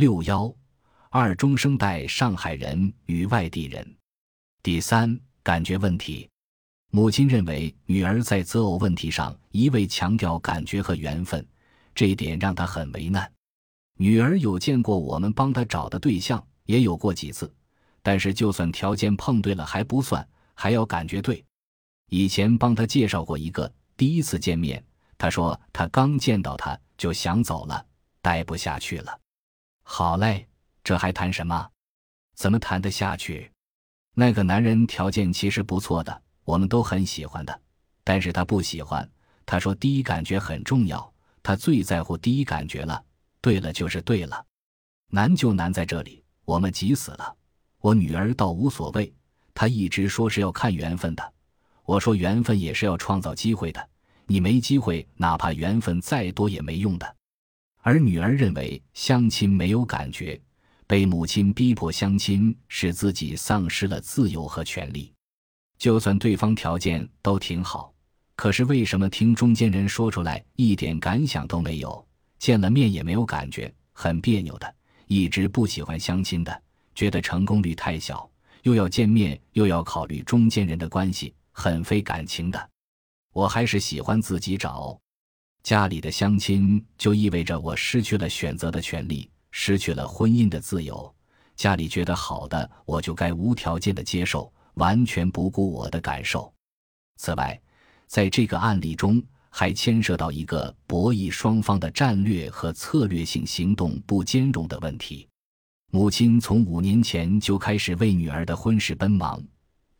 [0.00, 0.50] 六幺
[1.10, 3.86] 二中生代上海人与外地人。
[4.62, 6.26] 第三，感觉问题。
[6.90, 11.46] 母亲认为女儿在择偶问题上一味强调感觉和缘分，
[11.94, 13.30] 这一点让她很为难。
[13.98, 17.52] 女儿有见过我们帮她找的对象，也有过几次，
[18.00, 21.44] 但是就算条件碰对了还不算，还要感觉对。
[22.08, 24.82] 以前帮她介绍过一个，第一次见面，
[25.18, 27.84] 她说她刚见到他就想走了，
[28.22, 29.19] 待不下去了。
[29.92, 30.46] 好嘞，
[30.84, 31.68] 这还谈什么？
[32.36, 33.50] 怎么谈得下去？
[34.14, 36.22] 那个男人条件其实不错的。
[36.44, 37.60] 我们都很喜欢的，
[38.04, 39.06] 但是他不喜欢。
[39.44, 41.12] 他说第一感觉很重要，
[41.42, 43.04] 他最在乎第一感觉了。
[43.40, 44.46] 对了就是对了，
[45.08, 47.36] 难就难在这里，我们急死了。
[47.80, 49.12] 我女儿倒无所谓，
[49.52, 51.32] 她一直说是要看缘分的。
[51.84, 53.88] 我说缘分也是要创造机会的，
[54.26, 57.16] 你没机会，哪怕缘分再多也没用的。
[57.82, 60.40] 而女儿认为相亲没有感觉，
[60.86, 65.12] 被母亲逼迫相亲，使自己丧失了自由和权利。
[65.78, 67.92] 就算对方条件都挺好，
[68.36, 72.06] 可是为什么听中间人说出来一点感想都没有，
[72.38, 74.74] 见了面也没有感觉，很别扭的，
[75.06, 76.62] 一直不喜欢相亲的，
[76.94, 78.30] 觉得成功率太小，
[78.62, 82.70] 又要见面又要考虑中间人的关系，很费感情的。
[83.32, 85.00] 我还是喜欢自己找，
[85.62, 91.14] 家里的相亲就意味着我失去了选择的权利，失去了婚姻的自由。
[91.56, 94.52] 家里觉得好的，我就该无条件的接受。
[94.74, 96.50] 完全不顾我的感受。
[97.16, 97.60] 此外，
[98.06, 105.28] 在这个案例中还牵涉到一个博弈双方的战略和策略性行动不兼容的问题。
[105.90, 109.42] 母亲从五年前就开始为女儿的婚事奔忙，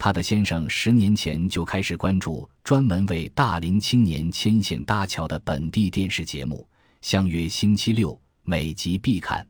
[0.00, 6.66] 她的先生十年前就开始关注专门为大龄青年牵线搭桥的本地电视节目，
[7.02, 9.46] 相约星期六每集必看。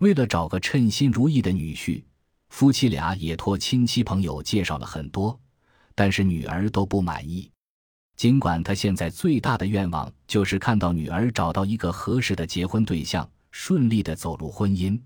[0.00, 2.02] 为了找个称心如意的女婿。
[2.48, 5.38] 夫妻俩也托亲戚朋友介绍了很多，
[5.94, 7.48] 但是女儿都不满意。
[8.16, 14.98] 尽管他现在最大的愿望就是看到女儿找到一个合适的结婚对象，顺利的走入婚姻，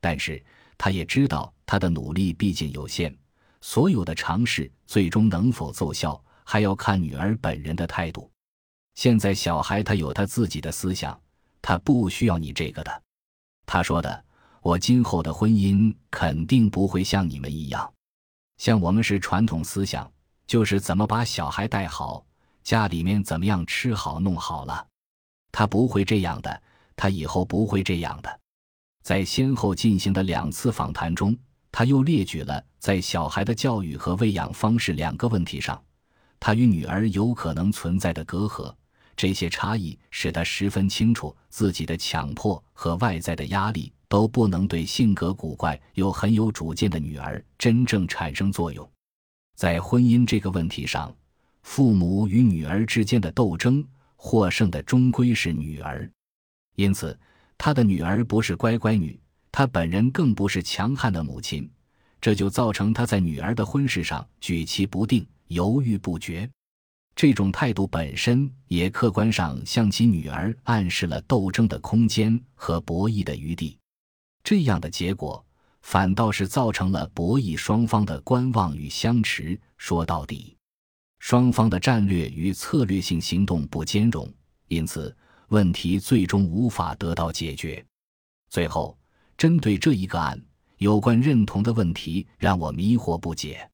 [0.00, 0.42] 但是
[0.76, 3.14] 他也知道他的努力毕竟有限，
[3.64, 8.30] 所有的尝试最终能否奏效，还要看女儿本人的态度。
[8.94, 11.18] 现在小孩他有他自己的思想，
[11.62, 13.02] 他不需要你这个的。
[13.64, 14.24] 他说的。
[14.60, 17.92] 我今后的婚姻肯定不会像你们一样，
[18.56, 20.10] 像我们是传统思想，
[20.46, 22.24] 就是怎么把小孩带好，
[22.62, 24.86] 家里面怎么样吃好弄好了。
[25.52, 26.62] 他不会这样的，
[26.96, 28.40] 他以后不会这样的。
[29.02, 31.36] 在先后进行的两次访谈中，
[31.70, 35.82] 他又列举了在小孩的教育和喂养方式两个问题上，
[36.38, 38.70] 他与女儿有可能存在的隔阂。
[39.16, 48.86] 这些差异使他十分清楚，自己的强迫和外在的压力都不能对性格古怪又很有主见的女儿真正产生作用。
[49.56, 51.10] 在婚姻这个问题上，
[51.62, 53.82] 父母与女儿之间的斗争，
[54.14, 56.06] 获胜的终归是女儿。
[56.76, 57.18] 因此，
[57.56, 59.18] 他的女儿不是乖乖女，
[59.50, 61.66] 他本人更不是强悍的母亲，
[62.24, 66.50] 这就造成他在女儿的婚事上举棋不定、犹豫不决。
[67.14, 73.78] 这种态度本身也客观上向其女儿暗示了斗争的空间和博弈的余地，
[74.42, 75.44] 这样的结果
[75.82, 79.60] 反倒是造成了博弈双方的观望与相持。
[79.76, 80.56] 说到底，
[81.18, 84.26] 双方的战略与策略性行动不兼容，
[84.68, 85.14] 因此
[85.48, 87.84] 问题最终无法得到解决。
[88.48, 88.96] 最后，
[89.36, 90.42] 针对这一个案，
[90.78, 93.68] 有关认同的问题让我迷惑不解。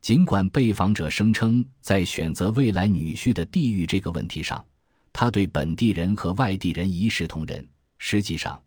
[0.00, 4.64] 尽管被访者声称在选择未来女婿的地域这个问题上，
[5.12, 7.64] 他对本地人和外地人一视同仁，
[7.98, 8.60] 实际上，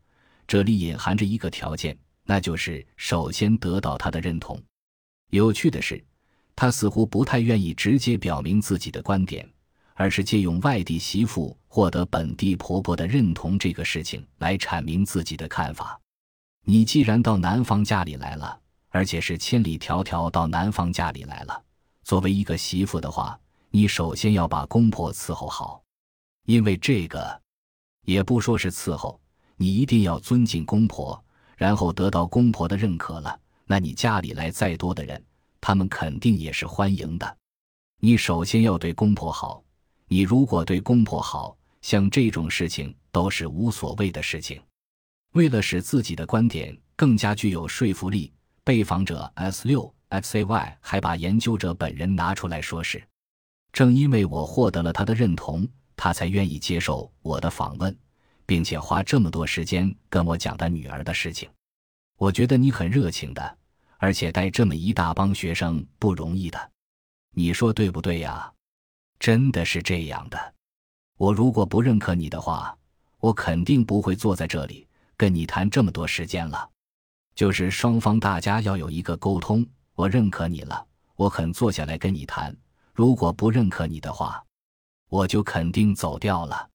[0.47, 4.57] 这里隐含着一个条件，那就是首先得到他的认同。
[5.31, 6.01] 有趣的是，
[6.55, 9.45] 他似乎不太愿意直接表明自己的观点，
[9.93, 15.99] 而是借用外地媳妇获得本地婆婆的认同这个事情来阐明自己的看法。
[16.65, 18.59] 你既然到男方家里来了。
[18.95, 21.63] 而且是千里迢迢到男方家里来了。
[22.03, 23.37] 作为一个媳妇的话，
[23.69, 25.83] 你首先要把公婆伺候好，
[26.45, 27.41] 因为这个，
[28.05, 29.19] 也不说是伺候，
[29.57, 31.21] 你一定要尊敬公婆，
[31.57, 35.21] 然后得到公婆的认可了，那你家里来再多的人，
[35.59, 37.37] 他们肯定也是欢迎的。
[37.99, 39.61] 你首先要对公婆好，
[40.07, 44.61] 你如果对公婆好，像这种事情都是无所谓的事情。
[45.35, 48.31] 为了使自己的观点更加具有说服力。
[48.63, 53.03] 被访者 S 六 XAY 还把研究者本人拿出来说事，
[53.71, 57.95] 正因为我获得了他的认同，他才愿意接受我的访问，
[58.43, 61.47] 并且花这么多时间跟我讲他女儿的事情。
[62.17, 63.57] 我觉得你很热情的，
[63.97, 66.71] 而且带这么一大帮学生不容易的，
[67.35, 68.51] 你说对不对呀？
[69.19, 70.53] 真的是这样的。
[71.17, 72.75] 我如果不认可你的话，
[73.19, 74.87] 我肯定不会坐在这里
[75.17, 76.69] 跟你谈这么多时间了。
[77.35, 79.65] 就是双方大家要有一个沟通。
[79.93, 80.85] 我认可你了，
[81.15, 82.55] 我肯坐下来跟你谈。
[82.93, 84.43] 如果不认可你的话，
[85.09, 86.69] 我就肯定走掉了。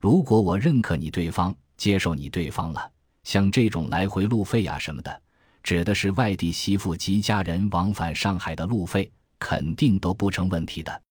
[0.00, 2.90] 如果我认可你对方，接受你对方了，
[3.24, 5.22] 像这种来回路费呀什么的，
[5.62, 11.02] 指的是外地媳妇及家人往返上海的路费，肯定都不成问题的。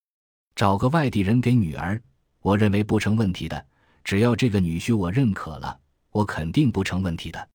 [0.56, 2.01] 找个外地人给女儿，
[2.41, 3.65] 我认为不成问题的。
[4.03, 5.77] 只要这个女婿我认可了，
[6.11, 7.49] 我肯定不成问题的。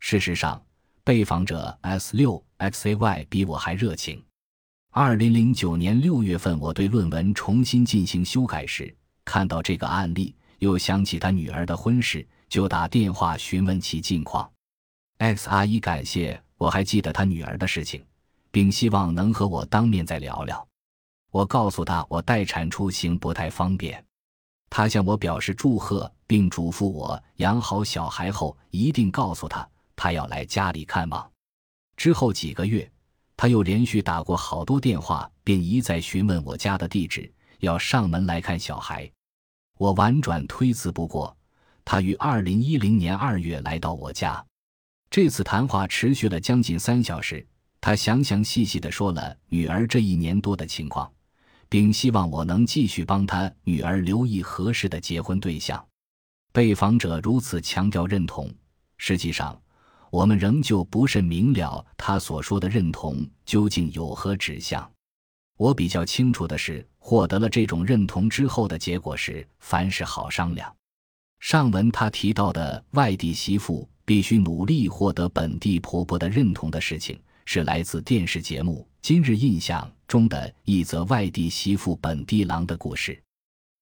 [0.00, 0.60] 事实上。
[1.04, 4.22] 被访者 S 六 XAY 比我还热情。
[4.90, 14.52] 二零零九年六月份，我对论文重新进行修改时，看到这个案例，又想起他女儿的婚事，就打电话询问其近况。
[15.16, 18.04] X 阿姨感谢我还记得他女儿的事情，
[18.50, 20.68] 并希望能和我当面再聊聊。
[21.30, 24.04] 我告诉他我待产出行不太方便，
[24.70, 29.68] 他向我表示祝贺，并嘱咐我养好小孩后一定告诉他。
[29.96, 31.28] 他要来家里看望，
[31.96, 32.88] 之后几个月，
[33.36, 39.10] 他又连续打过好多电话，并一再询问我家的地址，要上门来看小孩。
[39.76, 41.36] 我婉转推辞不过，
[41.84, 44.44] 他于二零一零年二月来到我家。
[45.10, 47.44] 这次谈话持续了将近三小时，
[47.80, 51.10] 他详详细细地说了女儿这一年多的情况，
[51.68, 55.84] 并希望我能继续帮他女儿留意合适的结婚对象。
[56.52, 58.52] 被访者如此强调认同，
[58.96, 59.60] 实际上。
[60.10, 64.90] 我们仍旧不甚明了他所说的认同究竟有何指向。
[65.58, 70.74] 我比较清楚的是，获得了这种认同之后的结果是凡事好商量。
[71.40, 77.20] 上文他提到的外地媳妇必须努力获得本地婆婆的认同的事情，
[77.50, 83.18] 是来自电视节目《今日印象》中的一则外地媳妇本地郎的故事。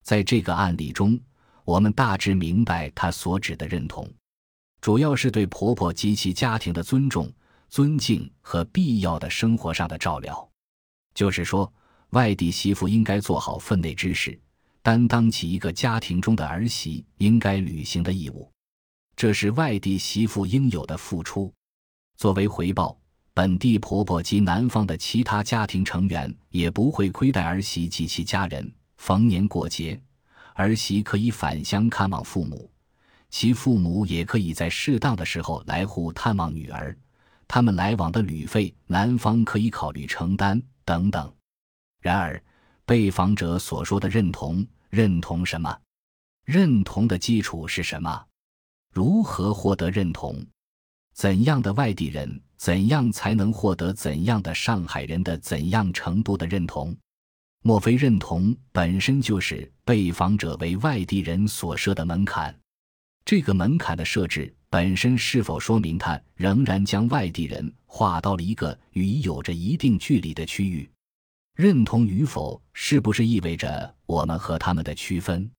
[0.05, 1.19] 在这个案例中，
[1.65, 4.09] 我们大致明白他所指的认同。
[4.81, 7.29] 主要是对婆婆及其家庭的尊重、
[7.69, 10.49] 尊敬和必要的生活上的照料，
[11.13, 11.71] 就是说，
[12.11, 14.39] 外地媳妇应该做好分内之事，
[14.81, 18.49] 担当起一个家庭中的儿媳应该履行的义务，
[19.17, 21.53] 这是外地媳妇应有的付出。
[22.17, 22.97] 作为回报，
[23.37, 28.73] 本地婆婆及男方的其他家庭成员也不会亏待儿媳及其家人。
[28.97, 30.01] 逢年过节，
[30.55, 32.71] 儿媳可以返乡看望父母。
[33.29, 36.97] 其父母也可以在适当的时候来沪探望女儿，
[37.47, 41.31] 他们来往的旅费，男方可以考虑承担等等。
[42.01, 42.43] 然而，
[42.87, 45.79] 被访者所说的认同，认同什么？
[46.47, 48.25] 认同的基础是什么？
[48.95, 50.43] 如何获得认同？
[51.13, 56.97] 怎样的外地人，怎样才能获得怎样的上海人的怎样程度的认同？
[57.63, 62.55] 莫非认同本身就是被访者为外地人所设的门槛？
[63.25, 70.89] 这个门槛的设置本身是否说明他仍然将外地人划到了一个与已有着一定距离的区域？
[71.57, 75.51] 认同与否是不是意味着我们和他们的区分？